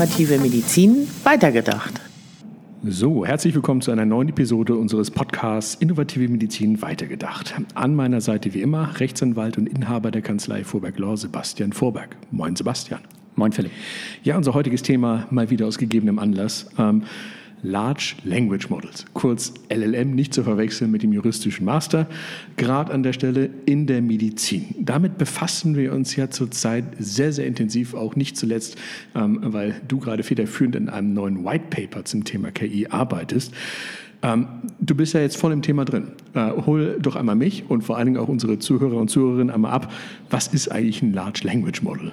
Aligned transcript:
Innovative 0.00 0.38
Medizin 0.38 1.06
weitergedacht. 1.24 2.00
So, 2.82 3.26
herzlich 3.26 3.54
willkommen 3.54 3.82
zu 3.82 3.90
einer 3.90 4.06
neuen 4.06 4.30
Episode 4.30 4.74
unseres 4.74 5.10
Podcasts 5.10 5.74
Innovative 5.74 6.26
Medizin 6.26 6.80
weitergedacht. 6.80 7.54
An 7.74 7.94
meiner 7.94 8.22
Seite 8.22 8.54
wie 8.54 8.62
immer 8.62 8.98
Rechtsanwalt 8.98 9.58
und 9.58 9.68
Inhaber 9.68 10.10
der 10.10 10.22
Kanzlei 10.22 10.64
Vorberg 10.64 10.98
Law 10.98 11.18
Sebastian 11.18 11.74
Vorberg. 11.74 12.16
Moin 12.30 12.56
Sebastian. 12.56 13.00
Moin 13.36 13.52
Philipp. 13.52 13.72
Ja, 14.22 14.38
unser 14.38 14.54
heutiges 14.54 14.80
Thema 14.80 15.26
mal 15.28 15.50
wieder 15.50 15.66
aus 15.66 15.76
gegebenem 15.76 16.18
Anlass. 16.18 16.70
Ähm, 16.78 17.02
Large 17.62 18.16
Language 18.24 18.70
Models, 18.70 19.04
kurz 19.12 19.52
LLM, 19.68 20.14
nicht 20.14 20.32
zu 20.32 20.42
verwechseln 20.42 20.90
mit 20.90 21.02
dem 21.02 21.12
juristischen 21.12 21.64
Master, 21.64 22.06
gerade 22.56 22.92
an 22.92 23.02
der 23.02 23.12
Stelle 23.12 23.50
in 23.66 23.86
der 23.86 24.02
Medizin. 24.02 24.74
Damit 24.78 25.18
befassen 25.18 25.76
wir 25.76 25.92
uns 25.92 26.16
ja 26.16 26.30
zurzeit 26.30 26.84
sehr, 26.98 27.32
sehr 27.32 27.46
intensiv, 27.46 27.94
auch 27.94 28.16
nicht 28.16 28.36
zuletzt, 28.36 28.76
ähm, 29.14 29.38
weil 29.42 29.80
du 29.86 29.98
gerade 29.98 30.22
federführend 30.22 30.76
in 30.76 30.88
einem 30.88 31.12
neuen 31.12 31.44
White 31.44 31.66
Paper 31.70 32.04
zum 32.04 32.24
Thema 32.24 32.50
KI 32.50 32.86
arbeitest. 32.88 33.52
Ähm, 34.22 34.46
du 34.80 34.94
bist 34.94 35.14
ja 35.14 35.20
jetzt 35.20 35.36
voll 35.36 35.52
im 35.52 35.62
Thema 35.62 35.84
drin. 35.84 36.08
Äh, 36.34 36.50
hol 36.66 36.98
doch 37.00 37.16
einmal 37.16 37.36
mich 37.36 37.64
und 37.68 37.82
vor 37.82 37.96
allen 37.96 38.06
Dingen 38.06 38.18
auch 38.18 38.28
unsere 38.28 38.58
Zuhörer 38.58 38.96
und 38.96 39.08
Zuhörerinnen 39.08 39.50
einmal 39.50 39.72
ab. 39.72 39.92
Was 40.28 40.48
ist 40.48 40.70
eigentlich 40.70 41.02
ein 41.02 41.12
Large 41.12 41.40
Language 41.44 41.82
Model? 41.82 42.12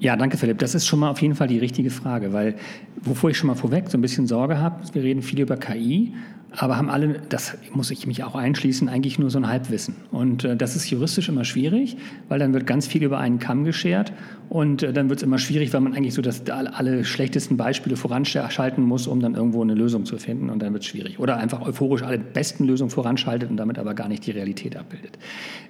Ja, 0.00 0.16
danke 0.16 0.36
Philipp. 0.36 0.58
Das 0.58 0.74
ist 0.74 0.86
schon 0.86 1.00
mal 1.00 1.10
auf 1.10 1.20
jeden 1.20 1.34
Fall 1.34 1.48
die 1.48 1.58
richtige 1.58 1.90
Frage, 1.90 2.32
weil 2.32 2.54
wovor 3.02 3.30
ich 3.30 3.36
schon 3.36 3.48
mal 3.48 3.56
vorweg 3.56 3.88
so 3.88 3.98
ein 3.98 4.00
bisschen 4.00 4.26
Sorge 4.26 4.58
habe, 4.58 4.76
wir 4.92 5.02
reden 5.02 5.22
viel 5.22 5.40
über 5.40 5.56
KI, 5.56 6.14
aber 6.56 6.78
haben 6.78 6.88
alle, 6.88 7.20
das 7.28 7.58
muss 7.72 7.90
ich 7.90 8.06
mich 8.06 8.24
auch 8.24 8.34
einschließen, 8.34 8.88
eigentlich 8.88 9.18
nur 9.18 9.30
so 9.30 9.38
ein 9.38 9.48
Halbwissen. 9.48 9.96
Und 10.10 10.44
äh, 10.44 10.56
das 10.56 10.76
ist 10.76 10.88
juristisch 10.88 11.28
immer 11.28 11.44
schwierig, 11.44 11.96
weil 12.28 12.38
dann 12.38 12.54
wird 12.54 12.66
ganz 12.66 12.86
viel 12.86 13.02
über 13.02 13.18
einen 13.18 13.38
Kamm 13.38 13.64
geschert 13.64 14.12
und 14.48 14.82
äh, 14.82 14.94
dann 14.94 15.10
wird 15.10 15.18
es 15.18 15.22
immer 15.22 15.38
schwierig, 15.38 15.74
weil 15.74 15.82
man 15.82 15.94
eigentlich 15.94 16.14
so 16.14 16.22
das, 16.22 16.48
alle 16.48 17.04
schlechtesten 17.04 17.58
Beispiele 17.58 17.96
voranschalten 17.96 18.82
muss, 18.82 19.06
um 19.06 19.20
dann 19.20 19.34
irgendwo 19.34 19.62
eine 19.62 19.74
Lösung 19.74 20.06
zu 20.06 20.16
finden 20.16 20.48
und 20.48 20.62
dann 20.62 20.72
wird 20.72 20.84
es 20.84 20.88
schwierig. 20.88 21.18
Oder 21.18 21.36
einfach 21.36 21.60
euphorisch 21.60 22.02
alle 22.02 22.18
besten 22.18 22.64
Lösungen 22.64 22.90
voranschaltet 22.90 23.50
und 23.50 23.58
damit 23.58 23.78
aber 23.78 23.92
gar 23.92 24.08
nicht 24.08 24.26
die 24.26 24.30
Realität 24.30 24.74
abbildet. 24.76 25.18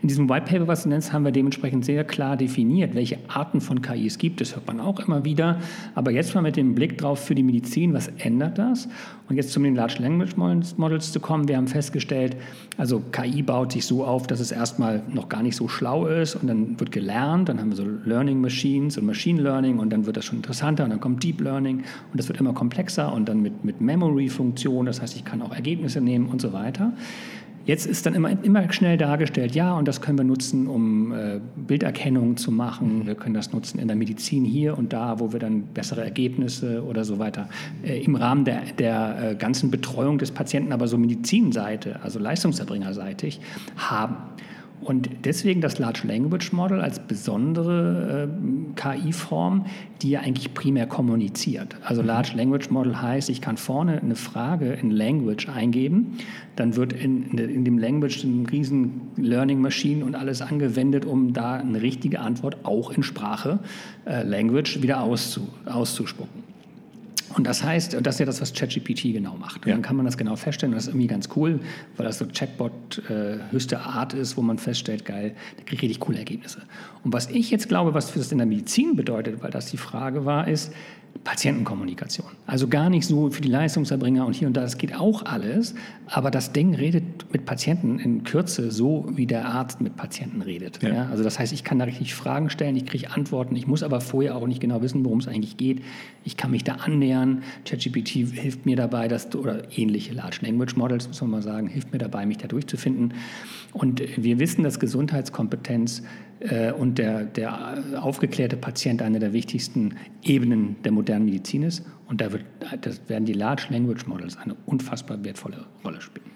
In 0.01 0.09
diesem 0.09 0.29
White 0.29 0.47
Paper, 0.47 0.69
was 0.69 0.85
du 0.85 0.91
nennst, 0.91 1.13
haben 1.13 1.25
wir 1.25 1.33
dementsprechend 1.33 1.85
sehr 1.85 2.05
klar 2.05 2.37
definiert, 2.37 2.95
welche 2.95 3.19
Arten 3.27 3.61
von 3.61 3.83
KIs 3.83 4.19
gibt. 4.19 4.41
Das 4.41 4.55
hört 4.55 4.69
man 4.69 4.79
auch 4.79 5.01
immer 5.01 5.25
wieder. 5.25 5.59
Aber 5.97 6.13
jetzt 6.13 6.37
mal 6.37 6.43
mit 6.43 6.57
dem 6.57 6.77
Blick 6.77 6.99
drauf 6.99 7.25
für 7.25 7.35
die 7.35 7.43
Medizin, 7.43 7.95
was 7.95 8.09
ändert 8.19 8.59
das? 8.59 8.89
Und 9.29 9.37
jetzt 9.37 9.51
zu 9.51 9.61
den 9.61 9.75
Large 9.75 9.97
Language 10.01 10.37
Models 10.37 10.68
zu 10.77 11.21
kommen. 11.21 11.49
Wir 11.49 11.57
haben 11.57 11.69
festgestellt, 11.69 12.37
also 12.77 13.03
KI 13.13 13.43
baut 13.43 13.73
sich 13.73 13.87
so 13.87 14.05
auf, 14.05 14.27
dass 14.27 14.41
es 14.41 14.53
erstmal 14.53 15.03
noch 15.09 15.29
gar 15.29 15.43
nicht 15.43 15.57
so 15.57 15.69
schlau 15.69 16.07
ist 16.07 16.37
und 16.37 16.49
dann 16.49 16.79
wird 16.79 16.93
gelernt, 16.93 17.49
dann 17.49 17.61
haben 17.61 17.71
wir 17.71 17.77
so 17.77 17.85
Learning 18.05 18.41
Machines 18.41 18.99
und 18.99 19.07
Machine 19.07 19.41
Learning 19.43 19.79
und 19.79 19.91
dann 19.91 20.07
wird 20.07 20.17
das 20.17 20.25
schon 20.25 20.39
interessanter 20.39 20.85
und 20.85 20.91
dann 20.91 21.01
kommt 21.01 21.23
Deep 21.23 21.41
Learning 21.41 21.79
und 21.79 22.19
das 22.19 22.29
wird 22.29 22.41
immer 22.41 22.53
komplexer 22.53 23.13
und 23.13 23.29
dann 23.29 23.41
mit, 23.41 23.65
mit 23.65 23.81
Memory-Funktion, 23.81 24.87
das 24.87 25.03
heißt, 25.03 25.17
ich 25.17 25.25
kann 25.25 25.43
auch 25.43 25.53
Ergebnisse 25.53 26.01
nehmen 26.01 26.27
und 26.27 26.41
so 26.41 26.53
weiter. 26.53 26.93
Jetzt 27.69 27.85
ist 27.85 28.07
dann 28.07 28.15
immer, 28.15 28.31
immer 28.45 28.73
schnell 28.73 28.97
dargestellt, 28.97 29.55
ja, 29.55 29.75
und 29.75 29.87
das 29.87 30.01
können 30.01 30.17
wir 30.17 30.25
nutzen, 30.25 30.69
um 30.69 31.13
äh, 31.13 31.39
Bilderkennung 31.55 32.39
zu 32.39 32.51
machen. 32.51 33.07
Wir 33.07 33.15
können 33.15 33.35
das 33.35 33.53
nutzen 33.53 33.79
in 33.79 33.89
der 33.89 33.97
Medizin 33.97 34.47
hier 34.47 34.79
und 34.79 34.95
da, 34.95 35.21
wo 35.21 35.35
wir 35.35 35.39
dann 35.39 35.65
bessere 35.75 36.03
Ergebnisse 36.03 36.83
oder 36.83 37.05
so 37.05 37.19
weiter 37.19 37.51
äh, 37.85 38.03
im 38.03 38.15
Rahmen 38.15 38.47
der, 38.47 38.63
der 38.79 39.33
äh, 39.33 39.35
ganzen 39.35 39.71
Betreuung 39.71 40.17
des 40.17 40.31
Patienten, 40.31 40.73
aber 40.73 40.89
so 40.89 40.97
Medizinseite, 40.97 42.01
also 42.03 42.19
Leistungserbringerseitig, 42.19 43.39
haben. 43.77 44.17
Und 44.81 45.11
deswegen 45.25 45.61
das 45.61 45.79
Large 45.79 46.07
Language 46.07 46.53
Model 46.53 46.81
als 46.81 47.01
besondere 47.01 48.29
äh, 48.29 48.75
KI-Form, 48.75 49.67
die 50.03 50.11
ja 50.11 50.21
eigentlich 50.21 50.55
primär 50.55 50.87
kommuniziert. 50.87 51.77
Also 51.83 52.03
mhm. 52.03 52.09
Large 52.09 52.33
Language 52.37 52.71
Model 52.71 53.01
heißt, 53.01 53.29
ich 53.29 53.41
kann 53.41 53.57
vorne 53.57 54.01
eine 54.01 54.15
Frage 54.15 54.73
in 54.75 54.91
Language 54.91 55.49
eingeben, 55.49 56.19
dann 56.57 56.77
wird 56.77 56.93
in, 56.93 57.39
in 57.39 57.65
dem 57.65 57.79
Language 57.79 58.23
ein 58.25 58.47
riesen 58.47 59.01
Learning 59.17 59.61
Machine 59.61 60.05
und 60.05 60.15
alles 60.15 60.43
angewendet, 60.43 61.05
um 61.05 61.33
da 61.33 61.55
eine 61.55 61.83
richtige 61.83 62.21
Antwort 62.21 62.65
auch 62.65 62.93
in 62.93 63.03
Sprache, 63.03 63.59
äh, 64.07 64.23
Language, 64.23 64.81
wieder 64.83 65.03
auszu, 65.03 65.49
auszuspucken. 65.67 66.48
Und 67.37 67.47
das 67.47 67.63
heißt, 67.63 67.99
das 68.01 68.15
ist 68.15 68.21
ja 68.21 68.27
das, 68.27 68.41
was 68.41 68.53
ChatGPT 68.53 69.13
genau 69.13 69.37
macht. 69.37 69.65
Und 69.65 69.69
ja. 69.69 69.75
dann 69.75 69.83
kann 69.83 69.97
man 69.97 70.07
das 70.07 70.17
genau 70.17 70.37
feststellen. 70.37 70.73
Und 70.73 70.77
das 70.77 70.85
ist 70.85 70.91
irgendwie 70.91 71.07
ganz 71.07 71.29
cool, 71.37 71.61
weil 71.97 72.07
das 72.07 72.19
so 72.19 72.27
Chatbot 72.27 73.03
äh, 73.11 73.39
höchste 73.51 73.81
Art 73.81 74.15
ist, 74.15 74.37
wo 74.37 74.43
man 74.43 74.59
feststellt, 74.59 75.05
geil, 75.05 75.35
da 75.57 75.65
kriege 75.65 75.77
ich 75.77 75.83
richtig 75.83 76.01
coole 76.01 76.19
Ergebnisse. 76.19 76.63
Und 77.05 77.13
was 77.13 77.29
ich 77.29 77.51
jetzt 77.51 77.69
glaube, 77.69 77.95
was 77.95 78.13
das 78.13 78.33
in 78.33 78.39
der 78.39 78.47
Medizin 78.47 78.97
bedeutet, 78.97 79.43
weil 79.43 79.51
das 79.51 79.67
die 79.67 79.77
Frage 79.77 80.25
war, 80.25 80.49
ist, 80.49 80.73
Patientenkommunikation. 81.25 82.27
Also 82.47 82.69
gar 82.69 82.89
nicht 82.89 83.07
so 83.07 83.31
für 83.31 83.43
die 83.43 83.51
Leistungserbringer 83.51 84.25
und 84.25 84.33
hier 84.33 84.49
und 84.49 84.57
da, 84.57 84.63
das 84.63 84.79
geht 84.79 84.95
auch 84.95 85.27
alles, 85.27 85.75
aber 86.07 86.31
das 86.31 86.53
Ding 86.53 86.75
redet 86.75 87.31
mit 87.33 87.45
Patienten 87.45 87.99
in 87.99 88.25
Kürze 88.25 88.71
so, 88.71 89.07
wie 89.11 89.27
der 89.27 89.47
Arzt 89.47 89.83
mit 89.83 89.97
Patienten 89.97 90.41
redet. 90.41 90.83
Ja. 90.83 90.89
Ja, 90.89 91.09
also 91.11 91.23
das 91.23 91.39
heißt, 91.39 91.53
ich 91.53 91.65
kann 91.65 91.79
da 91.79 91.85
richtig 91.85 92.15
Fragen 92.15 92.49
stellen, 92.49 92.77
ich 92.77 92.87
kriege 92.87 93.11
Antworten, 93.11 93.57
ich 93.57 93.67
muss 93.67 93.83
aber 93.83 94.01
vorher 94.01 94.37
auch 94.37 94.47
nicht 94.47 94.61
genau 94.61 94.81
wissen, 94.81 95.05
worum 95.05 95.19
es 95.19 95.29
eigentlich 95.29 95.59
geht. 95.59 95.83
Ich 96.25 96.39
kann 96.39 96.51
mich 96.51 96.65
da 96.65 96.77
annähern. 96.77 97.43
ChatGPT 97.67 98.09
hilft 98.09 98.65
mir 98.65 98.77
dabei, 98.77 99.07
dass, 99.09 99.35
oder 99.35 99.65
ähnliche 99.77 100.15
Large 100.15 100.39
Language 100.43 100.77
Models, 100.77 101.09
muss 101.09 101.21
man 101.21 101.31
mal 101.31 101.43
sagen, 101.43 101.67
hilft 101.67 101.93
mir 101.93 101.99
dabei, 101.99 102.25
mich 102.25 102.39
da 102.39 102.49
durchzufinden. 102.49 103.13
Und 103.75 104.03
wir 104.17 104.39
wissen, 104.39 104.65
dass 104.65 104.81
Gesundheitskompetenz 104.81 106.03
und 106.79 106.99
der, 106.99 107.25
der 107.25 107.83
aufgeklärte 108.01 108.57
Patient 108.57 109.03
eine 109.03 109.19
der 109.19 109.33
wichtigsten 109.33 109.97
Ebenen 110.23 110.77
der 110.85 110.93
modernen 110.93 111.25
Medizin 111.25 111.65
ist. 111.65 111.85
Und 112.07 112.21
da 112.21 112.33
wird, 112.33 112.45
das 112.81 113.01
werden 113.09 113.25
die 113.25 113.33
Large 113.33 113.67
Language 113.71 114.07
Models 114.07 114.37
eine 114.37 114.55
unfassbar 114.67 115.25
wertvolle 115.25 115.67
Rolle 115.85 116.01
spielen. 116.01 116.27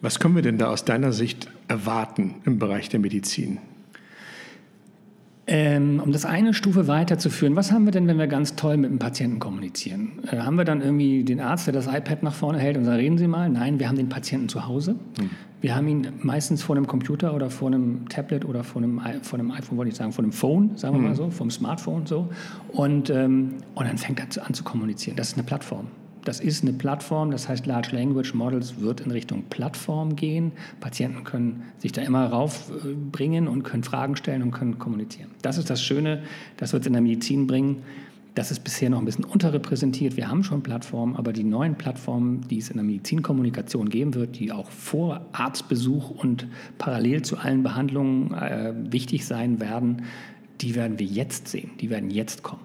Was 0.00 0.18
können 0.18 0.34
wir 0.34 0.42
denn 0.42 0.58
da 0.58 0.68
aus 0.68 0.84
deiner 0.84 1.12
Sicht 1.12 1.48
erwarten 1.68 2.36
im 2.44 2.58
Bereich 2.58 2.88
der 2.88 3.00
Medizin? 3.00 3.58
Ähm, 5.46 6.00
um 6.02 6.12
das 6.12 6.24
eine 6.24 6.54
Stufe 6.54 6.86
weiterzuführen, 6.86 7.56
was 7.56 7.72
haben 7.72 7.84
wir 7.84 7.90
denn, 7.90 8.06
wenn 8.06 8.18
wir 8.18 8.28
ganz 8.28 8.54
toll 8.54 8.76
mit 8.76 8.90
dem 8.90 8.98
Patienten 8.98 9.40
kommunizieren? 9.40 10.20
Äh, 10.30 10.38
haben 10.38 10.56
wir 10.56 10.64
dann 10.64 10.80
irgendwie 10.80 11.24
den 11.24 11.40
Arzt, 11.40 11.66
der 11.66 11.74
das 11.74 11.88
iPad 11.88 12.22
nach 12.22 12.34
vorne 12.34 12.58
hält 12.58 12.76
und 12.76 12.84
sagt, 12.84 12.98
reden 12.98 13.18
Sie 13.18 13.26
mal? 13.26 13.48
Nein, 13.48 13.80
wir 13.80 13.88
haben 13.88 13.96
den 13.96 14.08
Patienten 14.08 14.48
zu 14.48 14.66
Hause. 14.66 14.94
Mhm. 15.20 15.30
Wir 15.62 15.76
haben 15.76 15.86
ihn 15.86 16.08
meistens 16.22 16.60
vor 16.60 16.76
einem 16.76 16.88
Computer 16.88 17.34
oder 17.34 17.48
vor 17.48 17.68
einem 17.68 18.08
Tablet 18.08 18.44
oder 18.44 18.64
vor 18.64 18.82
einem, 18.82 19.00
vor 19.22 19.38
einem 19.38 19.52
iPhone, 19.52 19.78
wollte 19.78 19.90
ich 19.90 19.96
sagen, 19.96 20.12
vor 20.12 20.24
einem 20.24 20.32
Phone, 20.32 20.76
sagen 20.76 20.96
wir 20.96 20.98
mhm. 20.98 21.06
mal 21.06 21.14
so, 21.14 21.30
vom 21.30 21.52
Smartphone 21.52 22.04
so. 22.04 22.28
Und, 22.72 23.10
ähm, 23.10 23.54
und 23.76 23.86
dann 23.86 23.96
fängt 23.96 24.18
er 24.18 24.44
an 24.44 24.54
zu 24.54 24.64
kommunizieren. 24.64 25.16
Das 25.16 25.28
ist 25.28 25.34
eine 25.34 25.44
Plattform. 25.44 25.86
Das 26.24 26.40
ist 26.40 26.62
eine 26.62 26.72
Plattform, 26.72 27.30
das 27.30 27.48
heißt 27.48 27.66
Large 27.66 27.94
Language 27.96 28.34
Models 28.34 28.80
wird 28.80 29.00
in 29.02 29.12
Richtung 29.12 29.44
Plattform 29.50 30.16
gehen. 30.16 30.52
Patienten 30.80 31.22
können 31.22 31.62
sich 31.78 31.92
da 31.92 32.02
immer 32.02 32.26
raufbringen 32.26 33.46
und 33.46 33.62
können 33.62 33.84
Fragen 33.84 34.16
stellen 34.16 34.42
und 34.42 34.50
können 34.50 34.78
kommunizieren. 34.78 35.30
Das 35.42 35.58
ist 35.58 35.70
das 35.70 35.82
Schöne, 35.82 36.22
das 36.56 36.72
wird 36.72 36.82
es 36.82 36.86
in 36.88 36.92
der 36.92 37.02
Medizin 37.02 37.46
bringen. 37.46 37.82
Das 38.34 38.50
ist 38.50 38.64
bisher 38.64 38.88
noch 38.88 38.98
ein 38.98 39.04
bisschen 39.04 39.24
unterrepräsentiert. 39.24 40.16
Wir 40.16 40.28
haben 40.28 40.42
schon 40.42 40.62
Plattformen, 40.62 41.16
aber 41.16 41.34
die 41.34 41.44
neuen 41.44 41.76
Plattformen, 41.76 42.40
die 42.48 42.58
es 42.58 42.70
in 42.70 42.76
der 42.76 42.84
Medizinkommunikation 42.84 43.90
geben 43.90 44.14
wird, 44.14 44.38
die 44.38 44.52
auch 44.52 44.70
vor 44.70 45.26
Arztbesuch 45.32 46.10
und 46.10 46.46
parallel 46.78 47.22
zu 47.22 47.36
allen 47.36 47.62
Behandlungen 47.62 48.32
äh, 48.32 48.72
wichtig 48.90 49.26
sein 49.26 49.60
werden, 49.60 50.04
die 50.62 50.74
werden 50.74 50.98
wir 50.98 51.06
jetzt 51.06 51.48
sehen. 51.48 51.72
Die 51.80 51.90
werden 51.90 52.10
jetzt 52.10 52.42
kommen. 52.42 52.62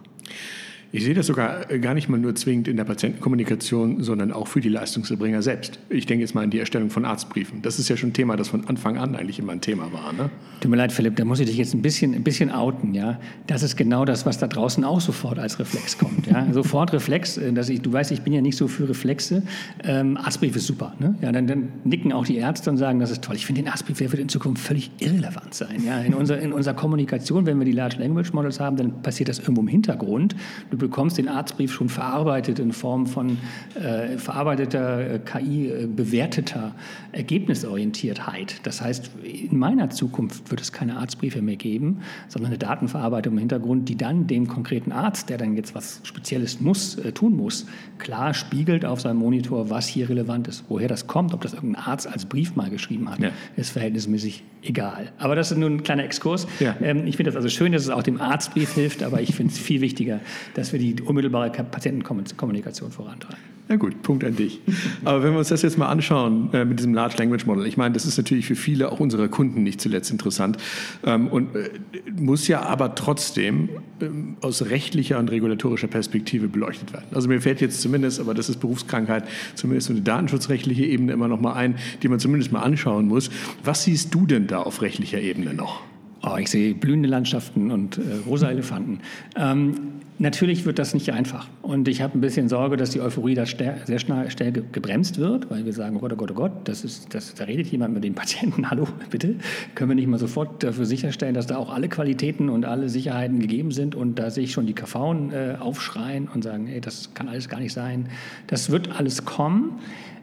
Ich 0.92 1.04
sehe 1.04 1.14
das 1.14 1.28
sogar 1.28 1.70
äh, 1.70 1.80
gar 1.80 1.94
nicht 1.94 2.08
mal 2.08 2.18
nur 2.18 2.34
zwingend 2.36 2.68
in 2.68 2.78
der 2.78 2.86
Patientenkommunikation, 2.86 4.02
sondern 4.04 4.32
auch 4.32 4.48
für 4.48 4.62
die 4.62 4.70
Leistungserbringer 4.70 5.42
selbst. 5.42 5.80
Ich 5.90 6.06
denke 6.06 6.22
jetzt 6.22 6.34
mal 6.34 6.44
an 6.44 6.50
die 6.50 6.60
Erstellung 6.60 6.90
von 6.90 7.04
Arztbriefen. 7.04 7.62
Das 7.62 7.78
ist 7.78 7.90
ja 7.90 7.98
schon 7.98 8.10
ein 8.10 8.14
Thema, 8.14 8.38
das 8.38 8.48
von 8.48 8.66
Anfang 8.68 8.98
an 8.98 9.16
eigentlich 9.16 9.38
immer 9.40 9.52
ein 9.52 9.60
Thema 9.60 9.92
war. 9.92 10.14
Ne? 10.14 10.30
Tut 10.62 10.72
mir 10.72 10.78
leid, 10.78 10.94
Philipp, 10.94 11.18
da 11.18 11.26
muss 11.26 11.40
ich 11.40 11.48
dich 11.48 11.58
jetzt 11.58 11.74
ein 11.74 11.82
bisschen, 11.82 12.14
ein 12.14 12.24
bisschen 12.24 12.52
outen. 12.52 12.94
Ja? 12.94 13.20
Das 13.48 13.64
ist 13.64 13.76
genau 13.76 14.06
das, 14.06 14.26
was 14.26 14.38
da 14.38 14.48
draußen 14.48 14.84
auch 14.86 15.02
sofort 15.02 15.40
als 15.40 15.60
Reflex 15.60 15.98
kommt. 15.98 16.26
Ja? 16.28 16.48
sofort 16.54 16.94
Reflex, 16.94 17.38
äh, 17.38 17.52
dass 17.52 17.68
ich, 17.68 17.82
du 17.82 17.92
weißt, 17.92 18.12
ich 18.12 18.22
bin 18.22 18.32
ja 18.32 18.42
nicht 18.42 18.56
so 18.56 18.70
für 18.70 18.88
Reflexe. 18.88 19.44
Ähm, 19.84 20.16
Arztbrief 20.16 20.56
ist 20.56 20.68
super. 20.68 20.96
Ne? 21.00 21.16
Ja, 21.22 21.32
dann, 21.32 21.48
dann, 21.48 21.68
nicken 21.84 22.14
auch 22.14 22.26
die 22.26 22.38
Ärzte 22.38 22.70
und 22.70 22.78
sagen, 22.78 23.00
das 23.00 23.12
ist 23.12 23.24
toll. 23.24 23.36
Ich 23.36 23.46
finde, 23.46 23.62
den 23.62 23.70
Arztbrief 23.70 24.00
wird 24.00 24.14
in 24.14 24.30
Zukunft 24.30 24.64
völlig 24.64 24.90
irrelevant 25.00 25.54
sein. 25.54 25.84
Ja? 25.86 26.00
In, 26.00 26.14
unser, 26.14 26.40
in 26.40 26.54
unserer 26.54 26.76
Kommunikation, 26.76 27.46
wenn 27.46 27.58
wir 27.60 27.66
die 27.66 27.72
Large 27.74 27.98
Language 27.98 28.32
Models 28.32 28.60
haben, 28.60 28.78
dann 28.78 29.02
passiert 29.02 29.28
das 29.30 29.40
irgendwo 29.40 29.62
im 29.62 29.68
Hintergrund. 29.68 30.36
Du 30.72 30.77
Du 30.78 30.86
bekommst 30.86 31.18
den 31.18 31.28
Arztbrief 31.28 31.74
schon 31.74 31.90
verarbeitet 31.90 32.60
in 32.60 32.72
Form 32.72 33.08
von 33.08 33.40
äh, 33.74 34.20
verarbeiteter 34.20 35.16
äh, 35.16 35.20
KI 35.20 35.70
äh, 35.70 35.88
bewerteter 35.88 36.76
Ergebnisorientiertheit. 37.14 38.60
Das 38.62 38.80
heißt, 38.82 39.10
in 39.24 39.58
meiner 39.58 39.90
Zukunft 39.90 40.52
wird 40.52 40.62
es 40.62 40.72
keine 40.72 40.98
Arztbriefe 40.98 41.42
mehr 41.42 41.56
geben, 41.56 42.02
sondern 42.28 42.52
eine 42.52 42.60
Datenverarbeitung 42.60 43.34
im 43.34 43.40
Hintergrund, 43.40 43.90
die 43.90 43.96
dann 43.96 44.28
dem 44.28 44.48
konkreten 44.48 44.92
Arzt, 44.92 45.32
der 45.32 45.40
dann 45.40 45.56
jetzt 45.56 45.74
was 45.74 46.00
Spezielles 46.04 46.62
muss, 46.62 46.96
äh, 47.00 47.12
tun 47.12 47.36
muss, 47.36 47.66
klar 47.98 48.36
spiegelt 48.36 48.86
auf 48.86 49.02
seinem 49.02 49.18
Monitor, 49.18 49.72
was 49.72 49.88
hier 49.88 50.10
relevant 50.10 50.48
ist. 50.48 50.66
Woher 50.70 50.88
das 50.88 51.08
kommt, 51.08 51.34
ob 51.34 51.42
das 51.42 51.56
irgendein 51.56 51.82
Arzt 51.82 52.06
als 52.06 52.26
Brief 52.26 52.56
mal 52.56 52.70
geschrieben 52.70 53.10
hat, 53.10 53.20
ja. 53.20 53.32
ist 53.56 53.72
verhältnismäßig 53.72 54.44
egal. 54.62 55.12
Aber 55.18 55.36
das 55.36 55.52
ist 55.52 55.58
nur 55.58 55.70
ein 55.70 55.82
kleiner 55.82 56.04
Exkurs. 56.04 56.48
Ja. 56.60 56.76
Ähm, 56.82 57.08
ich 57.08 57.18
finde 57.18 57.32
das 57.32 57.36
also 57.36 57.50
schön, 57.50 57.72
dass 57.72 57.82
es 57.82 57.90
auch 57.90 58.04
dem 58.04 58.22
Arztbrief 58.22 58.74
hilft, 58.74 59.02
aber 59.02 59.22
ich 59.22 59.34
finde 59.34 59.54
es 59.54 59.60
viel 59.60 59.82
wichtiger, 59.82 60.20
dass 60.54 60.67
dass 60.68 60.74
wir 60.74 60.80
die 60.80 61.02
unmittelbare 61.02 61.50
Patientenkommunikation 61.50 62.92
vorantreiben. 62.92 63.40
Na 63.70 63.76
gut, 63.76 64.02
Punkt 64.02 64.24
an 64.24 64.36
dich. 64.36 64.62
Aber 65.04 65.24
wenn 65.24 65.34
wir 65.34 65.40
uns 65.40 65.50
das 65.50 65.62
jetzt 65.62 65.78
mal 65.78 65.88
anschauen 65.88 66.50
äh, 66.54 66.64
mit 66.64 66.80
diesem 66.80 66.94
Large 66.94 67.18
Language 67.18 67.46
Model, 67.46 67.66
ich 67.66 67.76
meine, 67.76 67.94
das 67.94 68.06
ist 68.06 68.18
natürlich 68.18 68.46
für 68.46 68.56
viele 68.56 68.92
auch 68.92 69.02
unserer 69.02 69.28
Kunden 69.28 69.64
nicht 69.64 69.82
zuletzt 69.82 70.10
interessant 70.10 70.58
ähm, 71.06 71.28
und 71.28 71.54
äh, 71.56 71.70
muss 72.18 72.48
ja 72.48 72.62
aber 72.62 72.96
trotzdem 72.96 73.70
ähm, 74.02 74.38
aus 74.40 74.64
rechtlicher 74.70 75.20
und 75.20 75.32
regulatorischer 75.32 75.88
Perspektive 75.88 76.48
beleuchtet 76.48 76.94
werden. 76.94 77.08
Also 77.14 77.28
mir 77.28 77.42
fällt 77.42 77.60
jetzt 77.60 77.82
zumindest, 77.82 78.22
aber 78.22 78.34
das 78.34 78.48
ist 78.48 78.62
Berufskrankheit, 78.62 79.26
zumindest 79.56 79.88
so 79.88 79.94
eine 79.94 80.02
datenschutzrechtliche 80.02 80.86
Ebene 80.86 81.12
immer 81.12 81.28
noch 81.28 81.42
mal 81.42 81.54
ein, 81.54 81.76
die 82.04 82.08
man 82.08 82.20
zumindest 82.20 82.54
mal 82.54 82.62
anschauen 82.62 83.08
muss. 83.08 83.30
Was 83.66 83.84
siehst 83.84 84.14
du 84.14 84.26
denn 84.26 84.48
da 84.48 84.62
auf 84.62 84.82
rechtlicher 84.82 85.20
Ebene 85.20 85.54
noch? 85.54 85.82
Oh, 86.28 86.38
ich 86.38 86.50
sehe 86.50 86.74
blühende 86.74 87.08
Landschaften 87.08 87.72
und 87.72 87.98
äh, 87.98 88.02
rosa 88.26 88.50
Elefanten. 88.50 89.00
Ähm, 89.38 89.76
natürlich 90.20 90.66
wird 90.66 90.78
das 90.78 90.94
nicht 90.94 91.14
einfach. 91.14 91.48
Und 91.62 91.88
ich 91.88 92.02
habe 92.02 92.18
ein 92.18 92.22
bisschen 92.22 92.50
Sorge, 92.50 92.76
dass 92.76 92.90
die 92.90 93.00
Euphorie 93.00 93.34
da 93.34 93.46
sehr 93.46 94.00
schnell, 94.00 94.30
schnell 94.30 94.52
gebremst 94.52 95.20
wird, 95.20 95.50
weil 95.50 95.66
wir 95.66 95.72
sagen, 95.72 95.96
oh 95.96 96.00
Gott, 96.00 96.14
oh 96.14 96.16
Gott, 96.18 96.32
oh 96.32 96.34
Gott, 96.34 96.52
das 96.66 96.84
ist, 96.84 97.14
das, 97.14 97.34
da 97.36 97.46
redet 97.46 97.68
jemand 97.68 97.94
mit 97.94 98.04
dem 98.04 98.14
Patienten, 98.14 98.70
hallo, 98.70 98.88
bitte, 99.10 99.36
können 99.76 99.92
wir 99.92 99.96
nicht 99.96 100.08
mal 100.08 100.20
sofort 100.20 100.64
dafür 100.64 100.86
sicherstellen, 100.86 101.34
dass 101.34 101.48
da 101.48 101.56
auch 101.58 101.72
alle 101.72 101.88
Qualitäten 101.88 102.50
und 102.50 102.66
alle 102.66 102.90
Sicherheiten 102.90 103.40
gegeben 103.40 103.72
sind 103.72 103.96
und 103.96 104.20
da 104.20 104.30
sehe 104.30 104.44
ich 104.44 104.52
schon 104.52 104.66
die 104.66 104.74
KV 104.74 104.96
äh, 105.32 105.56
aufschreien 105.60 106.28
und 106.34 106.44
sagen, 106.44 106.68
ey, 106.68 106.82
das 106.82 107.14
kann 107.14 107.30
alles 107.30 107.48
gar 107.48 107.60
nicht 107.60 107.74
sein. 107.74 108.10
Das 108.48 108.70
wird 108.70 109.00
alles 109.00 109.24
kommen. 109.24 109.80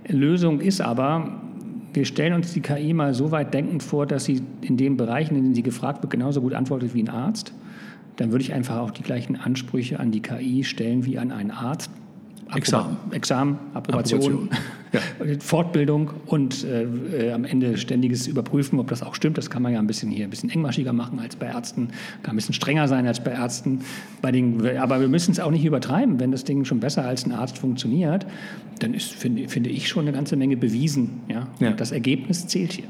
Lösung 0.07 0.61
ist 0.61 0.83
aber, 0.83 1.41
wir 1.95 2.05
stellen 2.05 2.35
uns 2.35 2.53
die 2.53 2.61
KI 2.61 2.93
mal 2.93 3.15
so 3.15 3.31
weit 3.31 3.55
denkend 3.55 3.83
vor, 3.83 4.07
dass 4.07 4.25
sie 4.25 4.43
in 4.61 4.77
den 4.77 4.97
Bereichen, 4.97 5.37
in 5.37 5.43
denen 5.43 5.55
sie 5.55 5.63
gefragt 5.63 6.03
wird, 6.03 6.11
genauso 6.11 6.41
gut 6.41 6.55
antwortet 6.55 6.95
wie 6.95 7.03
ein 7.03 7.09
Arzt. 7.09 7.53
Dann 8.17 8.33
würde 8.33 8.43
ich 8.45 8.53
einfach 8.53 8.79
auch 8.79 8.91
die 8.91 9.03
gleichen 9.03 9.37
Ansprüche 9.37 10.01
an 10.01 10.11
die 10.11 10.21
KI 10.21 10.65
stellen 10.65 11.05
wie 11.05 11.19
an 11.19 11.33
einen 11.33 11.51
Arzt. 11.51 11.91
Examen. 12.55 12.97
Examen, 13.11 13.59
Approbation, 13.75 14.21
Approbation. 14.21 14.51
Ja. 14.93 15.01
Fortbildung 15.41 16.11
und 16.27 16.65
äh, 16.65 16.85
äh, 16.85 17.33
am 17.33 17.45
Ende 17.45 17.77
ständiges 17.79 18.27
Überprüfen, 18.27 18.79
ob 18.79 18.89
das 18.89 19.03
auch 19.03 19.15
stimmt. 19.15 19.39
Das 19.39 19.51
kann 19.51 19.63
man 19.63 19.73
ja 19.73 19.79
ein 19.79 19.87
bisschen 19.87 20.11
hier 20.11 20.25
ein 20.25 20.31
bisschen 20.31 20.51
engmaschiger 20.51 20.93
machen 20.93 21.19
als 21.19 21.37
bei 21.37 21.47
Ärzten, 21.47 21.89
kann 22.23 22.35
ein 22.35 22.37
bisschen 22.37 22.55
strenger 22.55 22.87
sein 22.87 23.07
als 23.07 23.23
bei 23.23 23.33
Ärzten. 23.33 23.81
Bei 24.23 24.31
den, 24.31 24.79
aber 24.79 25.01
wir 25.01 25.09
müssen 25.09 25.33
es 25.33 25.41
auch 25.41 25.51
nicht 25.51 25.65
übertreiben. 25.65 26.21
Wenn 26.21 26.31
das 26.31 26.45
Ding 26.45 26.65
schon 26.65 26.81
besser 26.81 27.05
als 27.05 27.27
ein 27.27 27.33
Arzt 27.33 27.59
funktioniert, 27.59 28.27
dann 28.79 28.95
ist, 28.95 29.13
finde, 29.13 29.49
finde 29.49 29.71
ich, 29.71 29.89
schon 29.89 30.03
eine 30.03 30.13
ganze 30.13 30.37
Menge 30.37 30.57
bewiesen. 30.57 31.23
Ja? 31.29 31.49
ja. 31.61 31.73
das 31.73 31.93
Ergebnis 31.93 32.47
zählt 32.47 32.73
hier. 32.73 32.87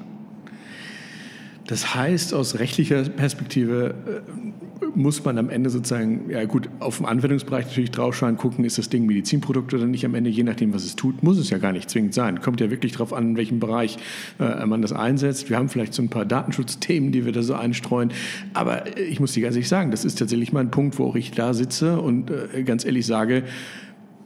Das 1.66 1.94
heißt, 1.94 2.34
aus 2.34 2.58
rechtlicher 2.58 3.02
Perspektive 3.04 3.94
äh, 4.06 4.86
muss 4.94 5.24
man 5.24 5.38
am 5.38 5.48
Ende 5.48 5.70
sozusagen, 5.70 6.28
ja 6.28 6.44
gut, 6.44 6.68
auf 6.78 6.98
dem 6.98 7.06
Anwendungsbereich 7.06 7.66
natürlich 7.66 7.90
draufschauen, 7.90 8.36
gucken, 8.36 8.64
ist 8.64 8.76
das 8.76 8.90
Ding 8.90 9.06
Medizinprodukt 9.06 9.72
oder 9.72 9.86
nicht 9.86 10.04
am 10.04 10.14
Ende, 10.14 10.28
je 10.28 10.42
nachdem, 10.42 10.74
was 10.74 10.84
es 10.84 10.94
tut, 10.94 11.22
muss 11.22 11.38
es 11.38 11.48
ja 11.48 11.58
gar 11.58 11.72
nicht 11.72 11.88
zwingend 11.88 12.12
sein. 12.12 12.40
Kommt 12.42 12.60
ja 12.60 12.70
wirklich 12.70 12.92
darauf 12.92 13.14
an, 13.14 13.30
in 13.30 13.36
welchem 13.36 13.60
Bereich 13.60 13.96
äh, 14.38 14.66
man 14.66 14.82
das 14.82 14.92
einsetzt. 14.92 15.48
Wir 15.48 15.56
haben 15.56 15.70
vielleicht 15.70 15.94
so 15.94 16.02
ein 16.02 16.10
paar 16.10 16.26
Datenschutzthemen, 16.26 17.12
die 17.12 17.24
wir 17.24 17.32
da 17.32 17.42
so 17.42 17.54
einstreuen. 17.54 18.12
Aber 18.52 18.98
ich 18.98 19.18
muss 19.18 19.32
dir 19.32 19.42
ganz 19.42 19.54
ehrlich 19.54 19.68
sagen, 19.68 19.90
das 19.90 20.04
ist 20.04 20.18
tatsächlich 20.18 20.52
mal 20.52 20.60
ein 20.60 20.70
Punkt, 20.70 20.98
wo 20.98 21.06
auch 21.06 21.16
ich 21.16 21.30
da 21.30 21.54
sitze 21.54 21.98
und 21.98 22.30
äh, 22.30 22.62
ganz 22.62 22.84
ehrlich 22.84 23.06
sage, 23.06 23.44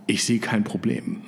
ich 0.07 0.25
sehe 0.25 0.41
kein 0.41 0.65
Problem. 0.65 1.19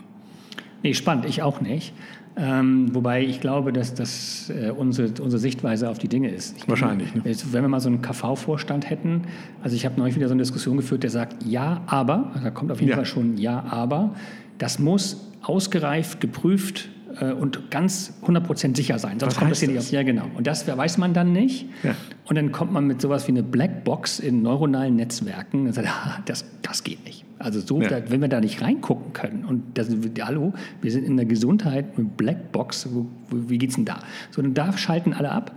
Nee, 0.83 0.95
spannend, 0.95 1.27
ich 1.27 1.43
auch 1.43 1.61
nicht. 1.61 1.93
Ähm, 2.37 2.95
wobei 2.95 3.25
ich 3.25 3.41
glaube, 3.41 3.73
dass 3.73 3.93
das 3.93 4.51
äh, 4.51 4.71
unsere, 4.71 5.09
unsere 5.21 5.41
Sichtweise 5.41 5.91
auf 5.91 5.99
die 5.99 6.09
Dinge 6.09 6.31
ist. 6.31 6.57
Ich 6.57 6.69
Wahrscheinlich. 6.69 7.15
Ne? 7.15 7.23
Wenn 7.25 7.63
wir 7.63 7.69
mal 7.69 7.81
so 7.81 7.89
einen 7.89 8.03
KV-Vorstand 8.03 8.89
hätten, 8.89 9.23
also 9.63 9.75
ich 9.75 9.85
habe 9.85 9.99
neulich 9.99 10.15
wieder 10.15 10.29
so 10.29 10.35
eine 10.35 10.43
Diskussion 10.43 10.77
geführt, 10.77 11.03
der 11.03 11.11
sagt, 11.11 11.45
ja, 11.45 11.83
aber, 11.87 12.31
also 12.33 12.45
da 12.45 12.51
kommt 12.51 12.71
auf 12.71 12.81
jeden 12.81 12.91
ja. 12.91 12.97
Fall 12.97 13.05
schon 13.05 13.37
ja, 13.37 13.65
aber, 13.69 14.15
das 14.59 14.79
muss 14.79 15.29
ausgereift, 15.43 16.21
geprüft 16.21 16.89
äh, 17.21 17.33
und 17.33 17.71
ganz 17.71 18.15
100% 18.25 18.77
sicher 18.77 18.99
sein. 18.99 19.19
Sonst 19.19 19.35
Was 19.35 19.39
kommt 19.39 19.51
das 19.51 19.61
hier 19.61 19.69
nicht 19.69 19.79
auf. 19.79 19.91
Ja, 19.91 20.03
genau. 20.03 20.27
Und 20.37 20.47
das 20.47 20.67
weiß 20.67 20.99
man 20.99 21.15
dann 21.15 21.33
nicht. 21.33 21.67
Ja. 21.83 21.95
Und 22.27 22.37
dann 22.37 22.53
kommt 22.53 22.73
man 22.73 22.87
mit 22.87 23.01
sowas 23.01 23.27
wie 23.27 23.33
eine 23.33 23.43
Blackbox 23.43 24.21
in 24.21 24.43
neuronalen 24.43 24.97
Netzwerken 24.97 25.67
und 25.67 25.73
sagt, 25.73 25.89
ah, 25.89 26.21
das, 26.27 26.45
das 26.63 26.85
geht 26.85 27.05
nicht. 27.05 27.25
Also 27.41 27.61
so, 27.61 27.81
ja. 27.81 27.89
da, 27.89 28.11
wenn 28.11 28.21
wir 28.21 28.29
da 28.29 28.41
nicht 28.41 28.61
reingucken 28.61 29.15
können 29.15 29.45
und 29.47 29.79
das, 29.79 29.89
hallo, 30.21 30.53
wir 30.83 30.93
sind 30.93 31.05
in 31.05 31.17
der 31.17 31.25
Gesundheit 31.25 31.87
eine 31.97 32.07
Blackbox, 32.07 32.91
wo, 32.93 33.07
wie 33.31 33.57
geht's 33.57 33.77
denn 33.77 33.87
da? 33.87 34.01
So, 34.31 34.43
und 34.43 34.55
da 34.55 34.77
schalten 34.77 35.15
alle 35.15 35.31
ab. 35.31 35.55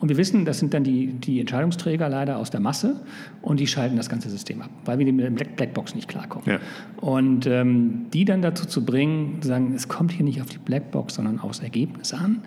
Und 0.00 0.10
wir 0.10 0.18
wissen, 0.18 0.44
das 0.44 0.58
sind 0.58 0.74
dann 0.74 0.84
die, 0.84 1.14
die 1.14 1.40
Entscheidungsträger 1.40 2.10
leider 2.10 2.36
aus 2.36 2.50
der 2.50 2.60
Masse 2.60 3.00
und 3.40 3.58
die 3.58 3.66
schalten 3.66 3.96
das 3.96 4.10
ganze 4.10 4.28
System 4.28 4.60
ab, 4.60 4.68
weil 4.84 4.98
wir 4.98 5.10
mit 5.10 5.40
der 5.40 5.46
Blackbox 5.46 5.94
nicht 5.94 6.08
klarkommen. 6.08 6.46
Ja. 6.46 6.58
Und 7.00 7.46
ähm, 7.46 8.06
die 8.12 8.26
dann 8.26 8.42
dazu 8.42 8.66
zu 8.66 8.84
bringen, 8.84 9.40
zu 9.40 9.48
sagen, 9.48 9.72
es 9.74 9.88
kommt 9.88 10.12
hier 10.12 10.24
nicht 10.24 10.42
auf 10.42 10.50
die 10.50 10.58
Blackbox, 10.58 11.14
sondern 11.14 11.40
aufs 11.40 11.60
Ergebnis 11.60 12.12
an, 12.12 12.42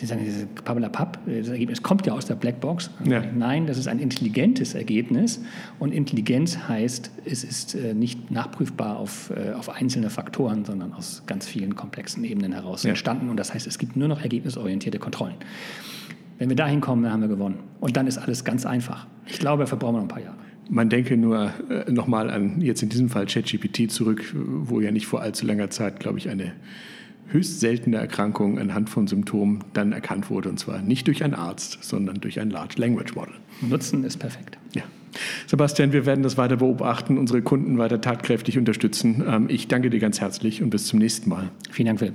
Sie 0.00 0.06
sagen, 0.06 0.22
dieses 0.24 0.46
Papp, 0.46 1.18
das 1.26 1.48
Ergebnis 1.48 1.82
kommt 1.82 2.06
ja 2.06 2.14
aus 2.14 2.24
der 2.24 2.34
Blackbox. 2.34 2.88
Ja. 3.04 3.22
Nein, 3.36 3.66
das 3.66 3.76
ist 3.76 3.86
ein 3.86 3.98
intelligentes 3.98 4.72
Ergebnis. 4.72 5.42
Und 5.78 5.92
Intelligenz 5.92 6.56
heißt, 6.56 7.10
es 7.26 7.44
ist 7.44 7.74
äh, 7.74 7.92
nicht 7.92 8.30
nachprüfbar 8.30 8.96
auf, 8.96 9.30
äh, 9.30 9.52
auf 9.52 9.68
einzelne 9.68 10.08
Faktoren, 10.08 10.64
sondern 10.64 10.94
aus 10.94 11.24
ganz 11.26 11.46
vielen 11.46 11.76
komplexen 11.76 12.24
Ebenen 12.24 12.52
heraus 12.52 12.82
ja. 12.84 12.88
entstanden. 12.88 13.28
Und 13.28 13.36
das 13.36 13.52
heißt, 13.52 13.66
es 13.66 13.76
gibt 13.76 13.94
nur 13.94 14.08
noch 14.08 14.22
ergebnisorientierte 14.22 14.98
Kontrollen. 14.98 15.34
Wenn 16.38 16.48
wir 16.48 16.56
dahin 16.56 16.80
kommen, 16.80 17.02
dann 17.02 17.12
haben 17.12 17.20
wir 17.20 17.28
gewonnen. 17.28 17.58
Und 17.80 17.98
dann 17.98 18.06
ist 18.06 18.16
alles 18.16 18.42
ganz 18.42 18.64
einfach. 18.64 19.06
Ich 19.26 19.38
glaube, 19.38 19.64
dafür 19.64 19.76
brauchen 19.76 19.96
wir 19.96 19.98
noch 19.98 20.04
ein 20.06 20.08
paar 20.08 20.22
Jahre. 20.22 20.36
Man 20.70 20.88
denke 20.88 21.18
nur 21.18 21.52
äh, 21.68 21.92
nochmal 21.92 22.30
an 22.30 22.62
jetzt 22.62 22.82
in 22.82 22.88
diesem 22.88 23.10
Fall 23.10 23.26
ChatGPT 23.26 23.90
zurück, 23.90 24.34
wo 24.34 24.80
ja 24.80 24.92
nicht 24.92 25.06
vor 25.06 25.20
allzu 25.20 25.44
langer 25.44 25.68
Zeit, 25.68 26.00
glaube 26.00 26.16
ich, 26.16 26.30
eine 26.30 26.54
höchst 27.32 27.60
seltene 27.60 27.96
Erkrankung 27.96 28.58
anhand 28.58 28.90
von 28.90 29.06
Symptomen 29.06 29.64
dann 29.72 29.92
erkannt 29.92 30.30
wurde. 30.30 30.48
Und 30.48 30.58
zwar 30.58 30.82
nicht 30.82 31.06
durch 31.06 31.24
einen 31.24 31.34
Arzt, 31.34 31.78
sondern 31.82 32.20
durch 32.20 32.40
ein 32.40 32.50
Large 32.50 32.74
Language 32.78 33.14
Model. 33.14 33.34
Nutzen 33.60 34.04
ist 34.04 34.18
perfekt. 34.18 34.58
Ja. 34.74 34.82
Sebastian, 35.46 35.92
wir 35.92 36.06
werden 36.06 36.22
das 36.22 36.36
weiter 36.36 36.56
beobachten, 36.56 37.18
unsere 37.18 37.42
Kunden 37.42 37.78
weiter 37.78 38.00
tatkräftig 38.00 38.58
unterstützen. 38.58 39.24
Ähm, 39.26 39.46
ich 39.48 39.68
danke 39.68 39.90
dir 39.90 40.00
ganz 40.00 40.20
herzlich 40.20 40.62
und 40.62 40.70
bis 40.70 40.86
zum 40.86 40.98
nächsten 40.98 41.28
Mal. 41.28 41.50
Vielen 41.70 41.86
Dank, 41.86 41.98
Philipp. 41.98 42.14